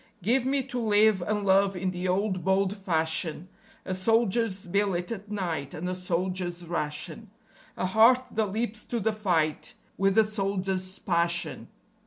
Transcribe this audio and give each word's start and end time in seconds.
_Give 0.23 0.47
me 0.47 0.63
to 0.63 0.79
live 0.79 1.21
and 1.21 1.45
love 1.45 1.77
in 1.77 1.91
the 1.91 2.07
old, 2.07 2.43
bold 2.43 2.75
fashion; 2.75 3.49
A 3.85 3.93
soldier's 3.93 4.65
billet 4.65 5.11
at 5.11 5.29
night 5.29 5.75
and 5.75 5.87
a 5.87 5.93
soldier's 5.93 6.65
ration; 6.65 7.29
A 7.77 7.85
heart 7.85 8.23
that 8.31 8.47
leaps 8.51 8.83
to 8.85 8.99
the 8.99 9.13
fight 9.13 9.75
with 9.99 10.17
a 10.17 10.23
soldier's 10.23 10.97
passion. 10.97 11.67